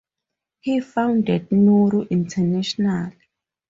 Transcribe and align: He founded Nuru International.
He 0.61 0.79
founded 0.79 1.49
Nuru 1.51 2.09
International. 2.09 3.11